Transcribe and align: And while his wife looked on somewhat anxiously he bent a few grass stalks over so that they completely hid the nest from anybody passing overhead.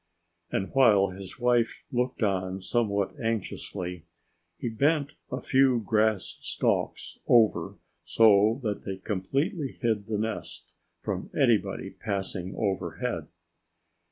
And 0.49 0.71
while 0.73 1.09
his 1.11 1.39
wife 1.39 1.83
looked 1.91 2.23
on 2.23 2.59
somewhat 2.59 3.13
anxiously 3.19 4.03
he 4.57 4.67
bent 4.67 5.11
a 5.31 5.39
few 5.39 5.79
grass 5.79 6.39
stalks 6.41 7.19
over 7.27 7.75
so 8.03 8.59
that 8.63 8.81
they 8.83 8.97
completely 8.97 9.77
hid 9.79 10.07
the 10.07 10.17
nest 10.17 10.73
from 11.03 11.29
anybody 11.39 11.91
passing 11.91 12.55
overhead. 12.57 13.27